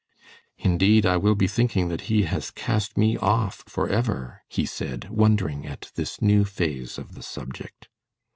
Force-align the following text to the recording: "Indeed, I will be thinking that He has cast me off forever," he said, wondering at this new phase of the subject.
"Indeed, 0.57 1.05
I 1.05 1.15
will 1.17 1.35
be 1.35 1.45
thinking 1.47 1.89
that 1.89 2.01
He 2.09 2.23
has 2.23 2.49
cast 2.49 2.97
me 2.97 3.17
off 3.17 3.63
forever," 3.67 4.41
he 4.49 4.65
said, 4.65 5.07
wondering 5.11 5.67
at 5.67 5.91
this 5.93 6.19
new 6.19 6.43
phase 6.43 6.97
of 6.97 7.13
the 7.13 7.21
subject. 7.21 7.87